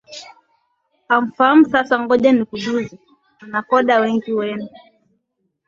[1.07, 2.97] haufahamu Sasa ngoja nikujuze
[3.39, 4.69] Anacconda Wengi wenu